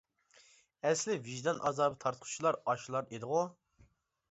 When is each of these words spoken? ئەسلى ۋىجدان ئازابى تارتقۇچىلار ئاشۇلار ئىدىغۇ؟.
ئەسلى 0.89 1.17
ۋىجدان 1.27 1.61
ئازابى 1.71 2.01
تارتقۇچىلار 2.05 2.59
ئاشۇلار 2.73 3.13
ئىدىغۇ؟. 3.15 3.47